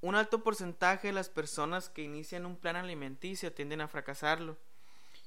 [0.00, 4.56] un alto porcentaje de las personas que inician un plan alimenticio tienden a fracasarlo.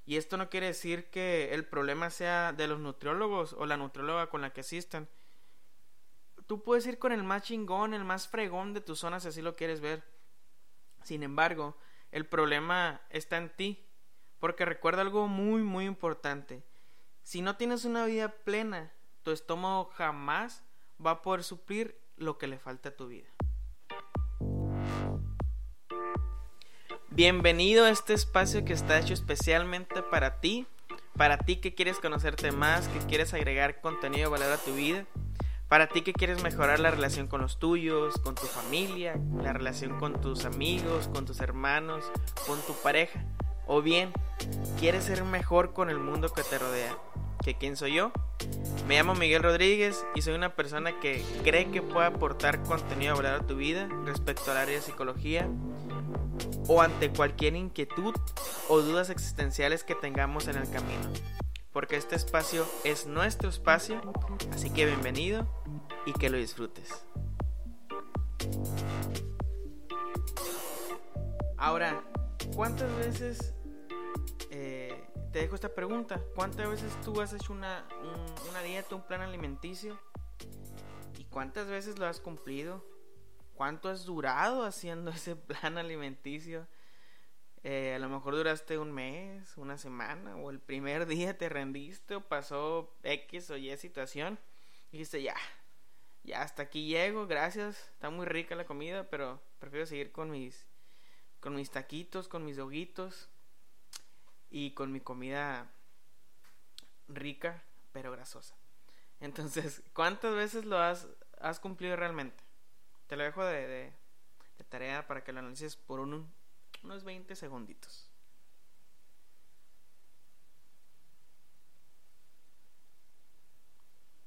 [0.05, 4.29] Y esto no quiere decir que el problema sea de los nutriólogos o la nutrióloga
[4.29, 5.07] con la que asistan.
[6.47, 9.41] Tú puedes ir con el más chingón, el más fregón de tu zona si así
[9.41, 10.03] lo quieres ver.
[11.03, 11.77] Sin embargo,
[12.11, 13.85] el problema está en ti.
[14.39, 16.65] Porque recuerda algo muy, muy importante.
[17.21, 18.91] Si no tienes una vida plena,
[19.23, 20.65] tu estómago jamás
[21.03, 23.32] va a poder suplir lo que le falta a tu vida.
[27.15, 30.65] Bienvenido a este espacio que está hecho especialmente para ti,
[31.15, 35.05] para ti que quieres conocerte más, que quieres agregar contenido de valor a tu vida,
[35.67, 39.99] para ti que quieres mejorar la relación con los tuyos, con tu familia, la relación
[39.99, 42.03] con tus amigos, con tus hermanos,
[42.47, 43.23] con tu pareja,
[43.67, 44.11] o bien
[44.79, 46.97] quieres ser mejor con el mundo que te rodea.
[47.43, 48.11] ¿Que quién soy yo?
[48.87, 53.41] Me llamo Miguel Rodríguez y soy una persona que cree que puede aportar contenido valor
[53.41, 55.47] a tu vida respecto al área de psicología
[56.67, 58.13] o ante cualquier inquietud
[58.67, 61.09] o dudas existenciales que tengamos en el camino.
[61.71, 64.01] Porque este espacio es nuestro espacio,
[64.51, 65.47] así que bienvenido
[66.05, 67.05] y que lo disfrutes.
[71.57, 72.03] Ahora,
[72.55, 73.53] ¿cuántas veces
[75.33, 76.21] te dejo esta pregunta?
[76.35, 77.85] ¿Cuántas veces tú has hecho una,
[78.49, 79.99] una dieta, un plan alimenticio?
[81.17, 82.93] ¿Y cuántas veces lo has cumplido?
[83.53, 86.67] cuánto has durado haciendo ese plan alimenticio.
[87.63, 92.15] Eh, a lo mejor duraste un mes, una semana, o el primer día te rendiste,
[92.15, 94.37] o pasó X o Y situación,
[94.91, 95.35] y dijiste, ya,
[96.23, 100.67] ya hasta aquí llego, gracias, está muy rica la comida, pero prefiero seguir con mis,
[101.39, 103.29] con mis taquitos, con mis doguitos,
[104.53, 105.67] y con mi comida
[107.07, 108.55] rica, pero grasosa.
[109.19, 111.07] Entonces, ¿cuántas veces lo has,
[111.59, 112.43] cumplido realmente?
[113.07, 113.91] Te lo dejo de,
[114.69, 118.11] tarea para que lo analices por unos 20 segunditos.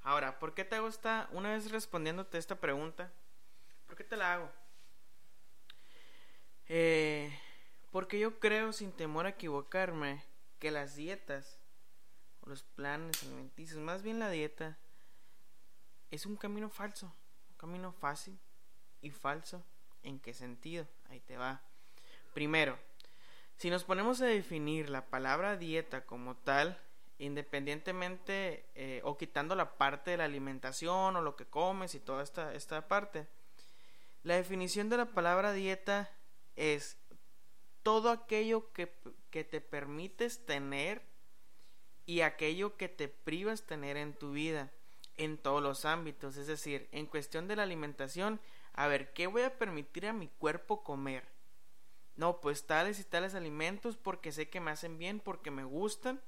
[0.02, 3.12] Ahora, ¿por qué te hago esta, una vez respondiéndote esta pregunta,
[3.86, 4.50] ¿por qué te la hago?
[6.68, 7.32] Eh,
[7.96, 10.22] porque yo creo, sin temor a equivocarme,
[10.58, 11.58] que las dietas,
[12.40, 14.78] o los planes alimenticios, más bien la dieta,
[16.10, 17.14] es un camino falso,
[17.50, 18.38] un camino fácil,
[19.00, 19.64] y falso.
[20.02, 20.86] ¿En qué sentido?
[21.08, 21.62] Ahí te va.
[22.34, 22.78] Primero,
[23.56, 26.78] si nos ponemos a definir la palabra dieta como tal,
[27.18, 32.22] independientemente eh, o quitando la parte de la alimentación o lo que comes y toda
[32.22, 33.26] esta, esta parte,
[34.22, 36.10] la definición de la palabra dieta
[36.56, 36.98] es
[37.86, 38.92] todo aquello que,
[39.30, 41.02] que te permites tener
[42.04, 44.72] y aquello que te privas tener en tu vida
[45.16, 48.40] en todos los ámbitos, es decir, en cuestión de la alimentación
[48.72, 51.28] a ver, ¿qué voy a permitir a mi cuerpo comer?
[52.16, 56.20] No, pues tales y tales alimentos porque sé que me hacen bien, porque me gustan.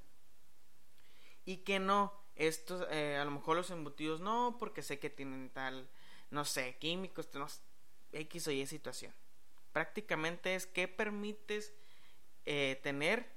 [1.45, 5.51] Y que no, estos, eh, a lo mejor los embutidos no, porque sé que tienen
[5.51, 5.89] tal,
[6.31, 7.29] no sé, químicos,
[8.13, 9.13] X o Y situación.
[9.79, 11.73] Prácticamente es qué permites
[12.47, 13.31] eh, tener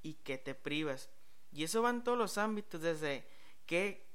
[0.00, 1.10] y qué te privas.
[1.52, 3.28] Y eso va en todos los ámbitos, desde
[3.66, 4.06] qué,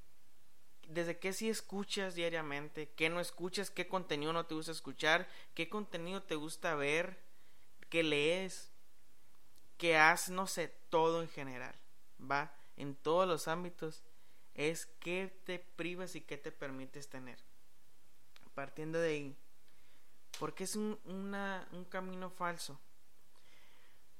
[0.87, 5.69] desde qué sí escuchas diariamente, qué no escuchas, qué contenido no te gusta escuchar, qué
[5.69, 7.19] contenido te gusta ver,
[7.89, 8.71] qué lees,
[9.77, 11.75] qué haces, no sé, todo en general,
[12.19, 14.01] va en todos los ámbitos,
[14.55, 17.37] es qué te privas y qué te permites tener.
[18.55, 19.37] Partiendo de ahí,
[20.39, 22.79] porque es un, un camino falso.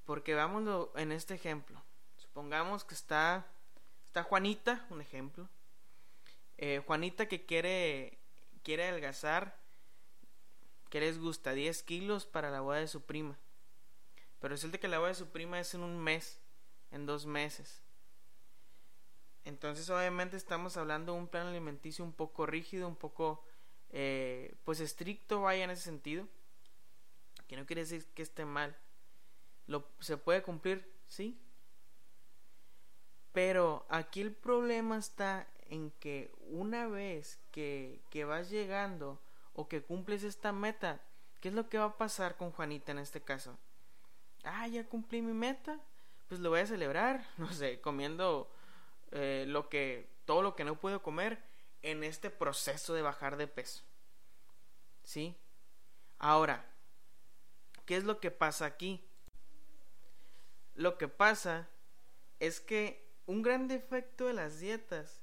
[0.05, 1.81] Porque vámonos en este ejemplo.
[2.17, 3.45] Supongamos que está,
[4.05, 5.49] está Juanita, un ejemplo,
[6.57, 8.19] eh, Juanita que quiere,
[8.63, 9.57] quiere adelgazar,
[10.89, 13.37] que les gusta 10 kilos para la boda de su prima.
[14.39, 16.39] Pero resulta que la boda de su prima es en un mes,
[16.91, 17.81] en dos meses.
[19.43, 23.43] Entonces obviamente estamos hablando de un plan alimenticio un poco rígido, un poco
[23.91, 26.27] eh, pues estricto vaya en ese sentido.
[27.47, 28.75] Que no quiere decir que esté mal.
[29.67, 30.89] Lo, ¿Se puede cumplir?
[31.07, 31.39] Sí.
[33.33, 39.21] Pero aquí el problema está en que una vez que, que vas llegando
[39.53, 41.01] o que cumples esta meta,
[41.39, 43.57] ¿qué es lo que va a pasar con Juanita en este caso?
[44.43, 45.79] Ah, ya cumplí mi meta,
[46.27, 48.49] pues lo voy a celebrar, no sé, comiendo
[49.11, 51.50] eh, lo que, todo lo que no puedo comer
[51.81, 53.83] en este proceso de bajar de peso.
[55.03, 55.35] ¿Sí?
[56.17, 56.65] Ahora,
[57.85, 59.03] ¿qué es lo que pasa aquí?
[60.75, 61.67] Lo que pasa
[62.39, 65.21] es que un gran defecto de las dietas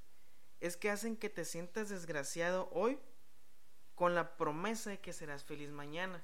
[0.60, 2.98] es que hacen que te sientas desgraciado hoy
[3.94, 6.22] con la promesa de que serás feliz mañana.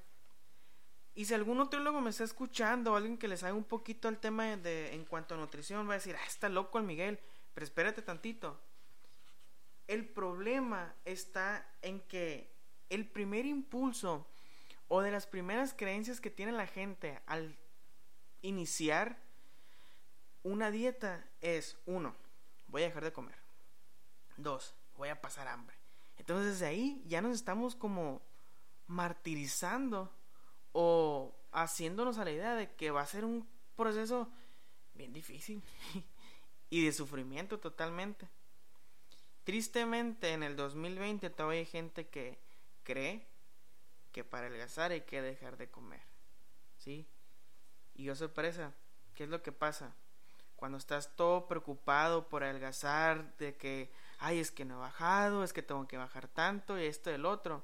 [1.15, 4.19] Y si algún nutriólogo me está escuchando, o alguien que le sabe un poquito al
[4.19, 7.21] tema de, en cuanto a nutrición, va a decir, ah, está loco el Miguel,
[7.55, 8.61] pero espérate tantito.
[9.87, 12.51] El problema está en que
[12.91, 14.27] el primer impulso
[14.89, 17.57] o de las primeras creencias que tiene la gente al
[18.43, 19.19] iniciar
[20.43, 22.15] una dieta es, uno,
[22.69, 23.37] voy a dejar de comer.
[24.37, 25.77] Dos, voy a pasar hambre.
[26.19, 28.23] Entonces desde ahí ya nos estamos como
[28.87, 30.13] martirizando
[30.73, 34.31] o haciéndonos a la idea de que va a ser un proceso
[34.95, 35.63] bien difícil
[36.71, 38.29] y de sufrimiento totalmente.
[39.45, 42.39] Tristemente en el 2020 todavía hay gente que
[42.83, 43.27] cree
[44.11, 46.03] que para adelgazar hay que dejar de comer.
[46.79, 47.07] ¿Sí?
[47.95, 48.73] Y yo sorpresa,
[49.15, 49.95] ¿qué es lo que pasa?
[50.57, 55.53] Cuando estás todo preocupado por adelgazar, de que, ay, es que no he bajado, es
[55.53, 57.63] que tengo que bajar tanto y esto y el otro.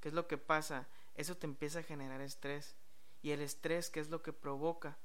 [0.00, 0.86] ¿Qué es lo que pasa?
[1.14, 2.76] Eso te empieza a generar estrés.
[3.22, 4.98] Y el estrés, ¿qué es lo que provoca?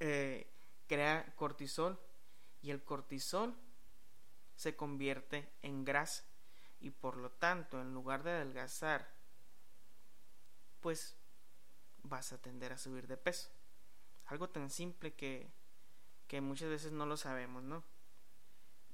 [0.00, 0.50] Eh,
[0.86, 2.00] crea cortisol.
[2.62, 3.54] Y el cortisol
[4.56, 6.24] se convierte en grasa.
[6.80, 9.08] Y por lo tanto, en lugar de adelgazar,
[10.80, 11.16] pues
[12.02, 13.50] vas a tender a subir de peso.
[14.26, 15.50] Algo tan simple que,
[16.26, 17.82] que muchas veces no lo sabemos, ¿no?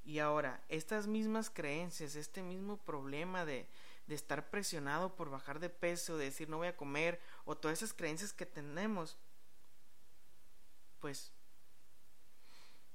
[0.05, 3.69] Y ahora, estas mismas creencias, este mismo problema de,
[4.07, 7.79] de estar presionado por bajar de peso, de decir no voy a comer, o todas
[7.79, 9.19] esas creencias que tenemos,
[11.01, 11.33] pues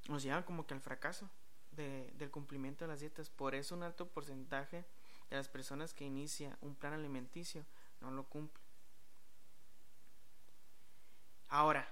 [0.08, 1.30] nos llevan como que al fracaso
[1.76, 3.30] de, del cumplimiento de las dietas.
[3.30, 4.86] Por eso un alto porcentaje
[5.30, 7.66] de las personas que inicia un plan alimenticio
[8.02, 8.64] no lo cumple.
[11.50, 11.88] Ahora,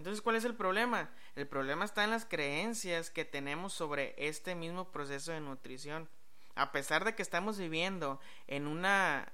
[0.00, 1.10] entonces, ¿cuál es el problema?
[1.36, 6.08] El problema está en las creencias que tenemos sobre este mismo proceso de nutrición.
[6.54, 9.30] A pesar de que estamos viviendo en una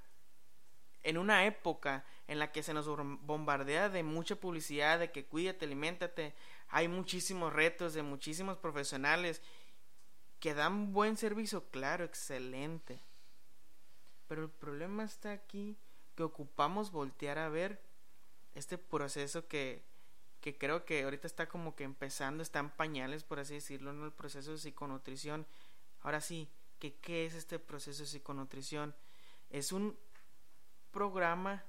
[1.02, 2.86] en una época en la que se nos
[3.20, 6.34] bombardea de mucha publicidad, de que cuídate, aliméntate,
[6.68, 9.42] hay muchísimos retos de muchísimos profesionales
[10.40, 13.00] que dan buen servicio, claro, excelente.
[14.26, 15.76] Pero el problema está aquí
[16.16, 17.80] que ocupamos voltear a ver
[18.54, 19.84] este proceso que,
[20.40, 24.02] que creo que ahorita está como que empezando, está en pañales, por así decirlo, en
[24.02, 25.46] el proceso de psiconutrición.
[26.00, 28.94] Ahora sí, ¿qué, ¿qué es este proceso de psiconutrición?
[29.50, 29.96] Es un
[30.96, 31.62] programa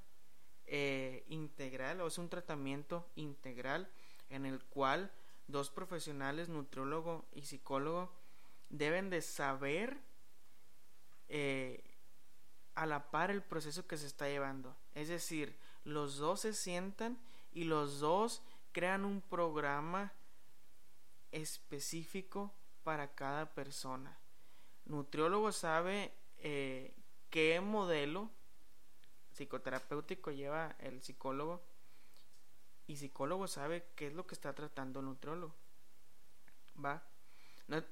[0.67, 3.91] eh, integral o es un tratamiento integral
[4.29, 5.11] en el cual
[5.47, 8.09] dos profesionales, nutriólogo y psicólogo,
[8.69, 9.97] deben de saber
[11.27, 11.83] eh,
[12.75, 14.77] a la par el proceso que se está llevando.
[14.95, 17.19] Es decir, los dos se sientan
[17.51, 18.41] y los dos
[18.71, 20.13] crean un programa
[21.33, 22.53] específico
[22.83, 24.17] para cada persona.
[24.85, 26.95] Nutriólogo sabe eh,
[27.29, 28.31] qué modelo
[29.37, 31.63] psicoterapéutico lleva el psicólogo
[32.87, 35.55] y psicólogo sabe qué es lo que está tratando el nutriólogo.
[36.83, 37.03] ¿Va?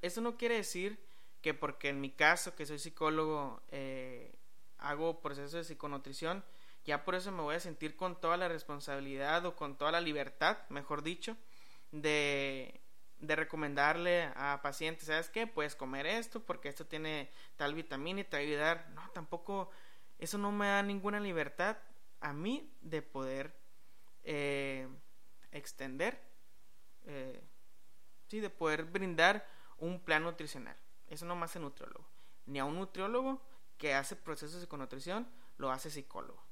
[0.00, 0.98] eso no quiere decir
[1.42, 4.34] que porque en mi caso, que soy psicólogo, eh,
[4.78, 6.44] hago procesos de psiconutrición,
[6.84, 10.00] ya por eso me voy a sentir con toda la responsabilidad o con toda la
[10.00, 11.36] libertad, mejor dicho,
[11.92, 12.80] de,
[13.18, 15.46] de recomendarle a pacientes, ¿sabes qué?
[15.46, 18.88] Puedes comer esto porque esto tiene tal vitamina y te va a ayudar.
[18.94, 19.70] No, tampoco,
[20.18, 21.76] eso no me da ninguna libertad
[22.20, 23.54] a mí de poder
[24.24, 24.88] eh,
[25.52, 26.20] extender,
[27.04, 27.42] eh,
[28.26, 29.46] sí, de poder brindar
[29.78, 30.76] un plan nutricional.
[31.06, 32.06] Eso no más hace nutriólogo.
[32.46, 33.42] Ni a un nutriólogo
[33.78, 36.42] que hace procesos de psiconutrición lo hace psicólogo.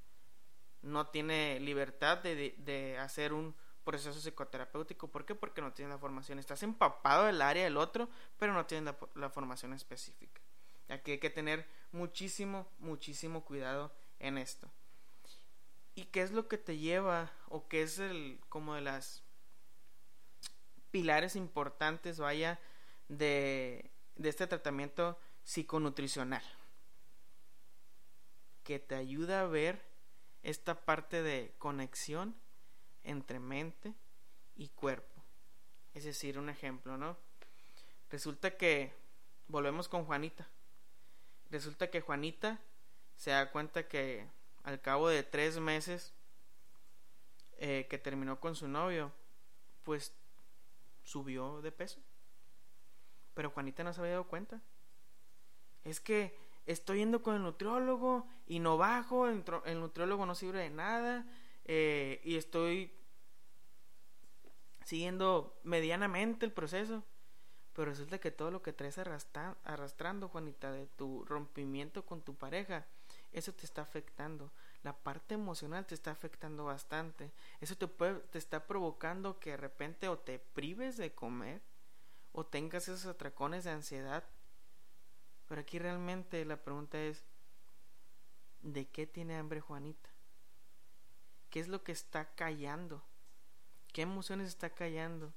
[0.83, 3.55] No tiene libertad de, de, hacer un
[3.85, 5.09] proceso psicoterapéutico.
[5.09, 5.35] ¿Por qué?
[5.35, 6.39] Porque no tiene la formación.
[6.39, 10.43] Estás empapado del área del otro, pero no tiene la, la formación específica.
[10.89, 14.71] Aquí hay que tener muchísimo, muchísimo cuidado en esto.
[15.95, 19.23] ¿Y qué es lo que te lleva o qué es el como de las
[20.91, 22.61] pilares importantes, vaya,
[23.09, 26.43] de, de este tratamiento psiconutricional?
[28.65, 29.85] Que te ayuda a ver
[30.43, 32.35] esta parte de conexión
[33.05, 33.95] entre mente
[34.57, 35.23] y cuerpo.
[35.95, 37.17] Es decir, un ejemplo, ¿no?
[38.11, 38.93] Resulta que
[39.47, 40.49] volvemos con Juanita.
[41.51, 42.61] Resulta que Juanita
[43.17, 44.27] se da cuenta que
[44.63, 46.13] al cabo de tres meses
[47.59, 49.13] eh, que terminó con su novio,
[49.85, 50.15] pues
[51.03, 52.01] subió de peso.
[53.35, 54.61] Pero Juanita no se había dado cuenta.
[55.85, 56.37] Es que
[56.67, 59.45] estoy yendo con el nutriólogo y no bajo, el,
[59.79, 61.27] nutriólogo no sirve de nada
[61.65, 62.93] eh, y estoy
[64.85, 67.05] siguiendo medianamente el proceso.
[67.75, 72.87] Pero resulta que todo lo que traes arrastrando, Juanita, de tu rompimiento con tu pareja,
[73.33, 74.53] eso te está afectando.
[74.85, 77.33] La parte emocional te está afectando bastante.
[77.61, 81.63] Eso te, puede, te está provocando que de repente o te prives de comer
[82.33, 84.25] o tengas esos atracones de ansiedad.
[85.49, 87.25] Pero aquí realmente la pregunta es,
[88.63, 90.11] ¿de qué tiene hambre Juanita?
[91.51, 93.03] ¿Qué es lo que está callando?
[93.93, 95.33] ¿Qué emociones está callando?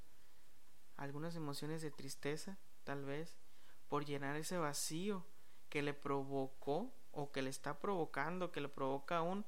[0.97, 3.37] Algunas emociones de tristeza, tal vez,
[3.87, 5.25] por llenar ese vacío
[5.69, 9.45] que le provocó o que le está provocando, que le provoca aún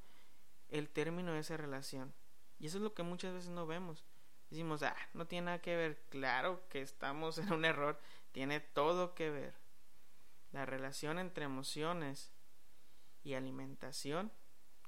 [0.70, 2.14] el término de esa relación.
[2.60, 4.06] Y eso es lo que muchas veces no vemos.
[4.50, 6.02] Decimos, ah, no tiene nada que ver.
[6.10, 8.00] Claro que estamos en un error.
[8.32, 9.56] Tiene todo que ver.
[10.52, 12.32] La relación entre emociones
[13.24, 14.32] y alimentación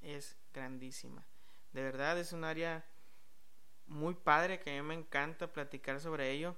[0.01, 1.27] es grandísima.
[1.73, 2.85] De verdad es un área
[3.87, 6.55] muy padre que a mí me encanta platicar sobre ello.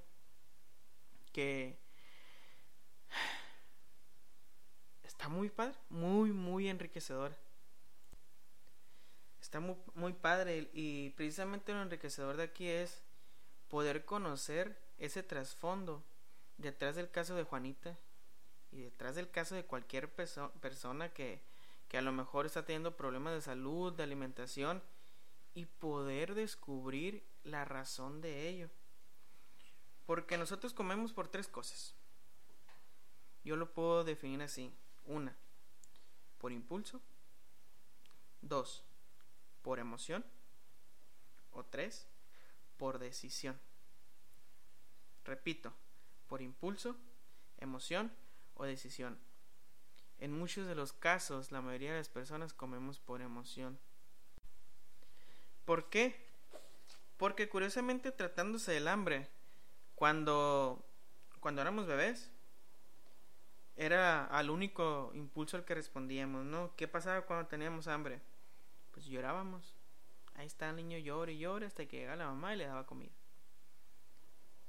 [1.32, 1.78] Que
[5.04, 7.36] está muy padre, muy, muy enriquecedor.
[9.42, 13.04] Está muy, muy padre y precisamente lo enriquecedor de aquí es
[13.68, 16.04] poder conocer ese trasfondo
[16.58, 17.98] detrás del caso de Juanita
[18.72, 21.42] y detrás del caso de cualquier persona que,
[21.88, 24.82] que a lo mejor está teniendo problemas de salud, de alimentación
[25.54, 28.70] y poder descubrir la razón de ello.
[30.06, 31.96] Porque nosotros comemos por tres cosas.
[33.44, 34.74] Yo lo puedo definir así.
[35.06, 35.36] Una,
[36.38, 37.02] por impulso.
[38.42, 38.84] Dos,
[39.62, 40.26] por emoción.
[41.52, 42.08] O tres,
[42.78, 43.60] por decisión.
[45.24, 45.74] Repito,
[46.28, 46.98] por impulso,
[47.58, 48.12] emoción
[48.56, 49.18] o decisión.
[50.20, 53.80] En muchos de los casos, la mayoría de las personas comemos por emoción.
[55.66, 56.16] ¿Por qué?
[57.18, 59.30] Porque curiosamente tratándose del hambre,
[59.96, 60.84] cuando,
[61.40, 62.30] cuando éramos bebés,
[63.76, 66.76] era al único impulso al que respondíamos, ¿no?
[66.76, 68.22] ¿Qué pasaba cuando teníamos hambre?
[68.92, 69.74] Pues llorábamos.
[70.36, 72.86] Ahí está el niño llora y llora hasta que llega la mamá y le daba
[72.86, 73.12] comida.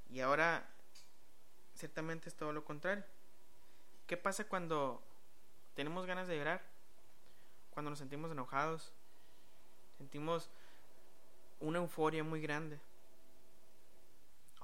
[0.09, 0.67] Y ahora,
[1.73, 3.03] ciertamente es todo lo contrario.
[4.07, 5.03] ¿Qué pasa cuando
[5.73, 6.63] tenemos ganas de llorar?
[7.71, 8.93] Cuando nos sentimos enojados,
[9.97, 10.49] sentimos
[11.59, 12.79] una euforia muy grande.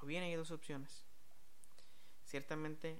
[0.02, 1.02] O bien hay dos opciones.
[2.26, 2.98] Ciertamente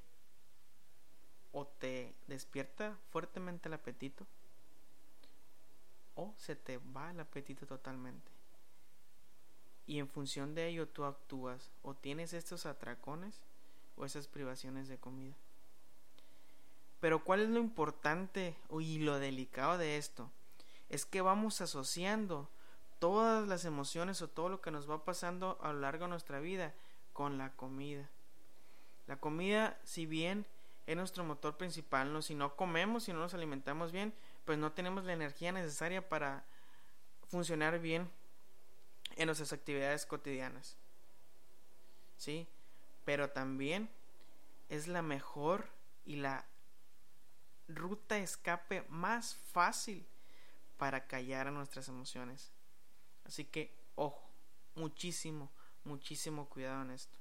[1.53, 4.27] o te despierta fuertemente el apetito
[6.15, 8.31] o se te va el apetito totalmente.
[9.87, 13.41] Y en función de ello tú actúas o tienes estos atracones
[13.97, 15.35] o esas privaciones de comida.
[17.01, 20.31] Pero ¿cuál es lo importante y lo delicado de esto?
[20.89, 22.49] Es que vamos asociando
[23.03, 26.39] todas las emociones o todo lo que nos va pasando a lo largo de nuestra
[26.39, 26.73] vida
[27.13, 28.09] con la comida.
[29.09, 30.47] La comida, si bien
[30.87, 32.23] es nuestro motor principal.
[32.23, 36.45] Si no comemos, si no nos alimentamos bien, pues no tenemos la energía necesaria para
[37.27, 38.09] funcionar bien
[39.17, 40.77] en nuestras actividades cotidianas.
[42.17, 42.47] ¿Sí?
[43.05, 43.91] Pero también
[44.69, 45.67] es la mejor
[46.07, 46.45] y la
[47.67, 50.07] ruta escape más fácil
[50.79, 52.53] para callar a nuestras emociones.
[53.25, 54.23] Así que, ojo,
[54.75, 55.51] muchísimo,
[55.85, 57.19] muchísimo cuidado en esto.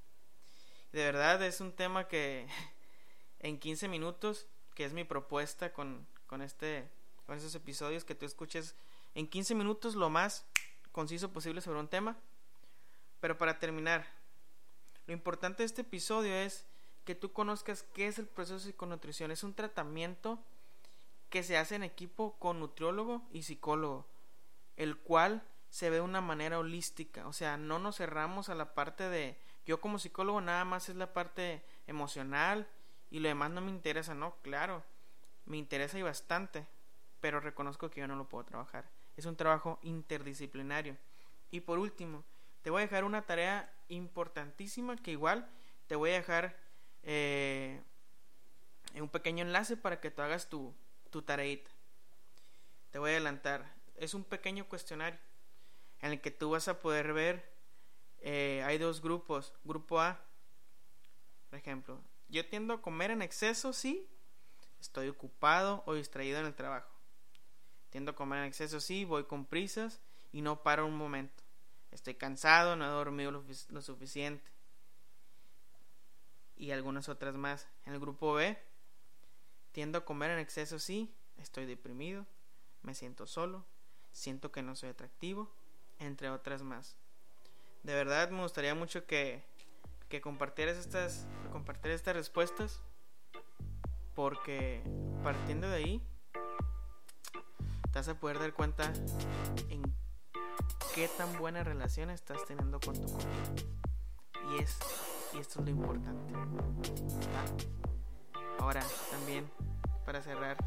[0.92, 2.48] De verdad es un tema que
[3.40, 6.90] en 15 minutos, que es mi propuesta con, con, este,
[7.26, 8.76] con estos episodios, que tú escuches
[9.16, 10.46] en 15 minutos lo más
[10.92, 12.18] conciso posible sobre un tema.
[13.20, 14.06] Pero para terminar,
[15.08, 16.66] lo importante de este episodio es
[17.06, 19.32] que tú conozcas qué es el proceso de psiconutrición.
[19.32, 20.40] Es un tratamiento
[21.30, 24.06] que se hace en equipo con nutriólogo y psicólogo,
[24.76, 27.26] el cual se ve de una manera holística.
[27.28, 30.98] O sea, no nos cerramos a la parte de yo como psicólogo nada más es
[30.98, 32.68] la parte emocional
[33.10, 34.84] y lo demás no me interesa, no, claro,
[35.46, 36.68] me interesa y bastante,
[37.22, 38.90] pero reconozco que yo no lo puedo trabajar.
[39.16, 40.98] Es un trabajo interdisciplinario.
[41.52, 42.26] Y por último,
[42.64, 45.50] te voy a dejar una tarea importantísima que igual
[45.88, 46.58] te voy a dejar
[47.04, 47.82] eh,
[48.96, 50.74] un pequeño enlace para que tú hagas tu,
[51.10, 51.72] tu tareita.
[52.92, 53.74] Te voy a adelantar.
[53.96, 55.20] Es un pequeño cuestionario
[56.02, 57.52] en el que tú vas a poder ver,
[58.20, 59.54] eh, hay dos grupos.
[59.64, 60.20] Grupo A,
[61.50, 64.08] por ejemplo, yo tiendo a comer en exceso si
[64.80, 66.90] estoy ocupado o distraído en el trabajo.
[67.90, 71.44] Tiendo a comer en exceso si voy con prisas y no paro un momento.
[71.92, 74.50] Estoy cansado, no he dormido lo, suficiente.
[76.56, 77.68] Y algunas otras más.
[77.86, 78.58] En el grupo B,
[79.74, 82.26] tiendo a comer en exceso si estoy deprimido,
[82.82, 83.66] me siento solo,
[84.14, 85.54] siento que no soy atractivo,
[86.02, 86.98] entre otras más.
[87.84, 89.50] De verdad me gustaría mucho que
[90.12, 92.82] que compartieras estas, compartir estas respuestas,
[94.14, 94.84] porque
[95.24, 96.02] partiendo de ahí,
[97.94, 98.92] te vas a poder dar cuenta
[99.70, 99.82] en
[100.94, 103.54] qué tan buena relación estás teniendo con tu comida.
[104.52, 104.78] Y, es,
[105.34, 106.34] y esto es lo importante.
[108.60, 109.50] Ahora, también,
[110.06, 110.58] para cerrar,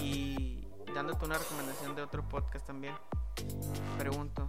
[0.00, 2.94] y dándote una recomendación de otro podcast también,
[3.98, 4.43] pregunto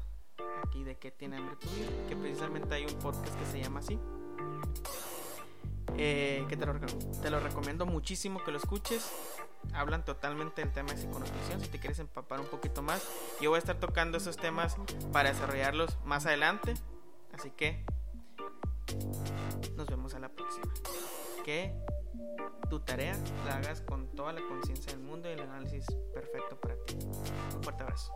[0.67, 1.67] aquí de qué tiene hambre tu
[2.07, 3.99] que precisamente hay un podcast que se llama así.
[5.97, 6.73] Eh, que te lo,
[7.21, 9.09] te lo recomiendo muchísimo que lo escuches
[9.73, 11.61] hablan totalmente del tema de psiconutrición.
[11.61, 13.03] Si te quieres empapar un poquito más,
[13.41, 14.75] yo voy a estar tocando esos temas
[15.11, 16.73] para desarrollarlos más adelante.
[17.33, 17.83] Así que
[19.75, 20.71] nos vemos a la próxima.
[21.43, 21.73] Que
[22.69, 26.75] tu tarea la hagas con toda la conciencia del mundo y el análisis perfecto para
[26.85, 26.97] ti.
[27.55, 28.13] Un fuerte abrazo.